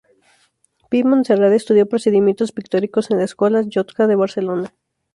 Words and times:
Pep 0.89 1.05
Montserrat 1.05 1.53
estudió 1.53 1.87
Procedimientos 1.87 2.51
Pictóricos 2.51 3.11
en 3.11 3.19
la 3.19 3.25
Escola 3.25 3.61
Llotja 3.61 4.07
de 4.07 4.15
Barcelona. 4.15 4.73